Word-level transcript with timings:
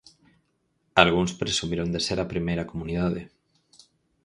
Algúns 1.03 1.31
presumiron 1.41 1.89
de 1.93 1.99
ser 2.05 2.19
a 2.21 2.29
primeira 2.33 2.67
comunidade. 2.71 3.21